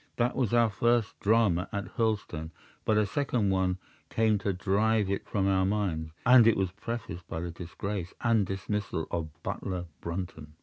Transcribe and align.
That 0.15 0.35
was 0.35 0.51
our 0.51 0.71
first 0.71 1.19
drama 1.19 1.69
at 1.71 1.95
Hurlstone; 1.95 2.49
but 2.85 2.97
a 2.97 3.05
second 3.05 3.51
one 3.51 3.77
came 4.09 4.39
to 4.39 4.51
drive 4.51 5.11
it 5.11 5.27
from 5.27 5.47
our 5.47 5.63
minds, 5.63 6.11
and 6.25 6.47
it 6.47 6.57
was 6.57 6.71
prefaced 6.71 7.27
by 7.27 7.39
the 7.39 7.51
disgrace 7.51 8.11
and 8.19 8.43
dismissal 8.43 9.05
of 9.11 9.29
butler 9.43 9.85
Brunton. 10.01 10.53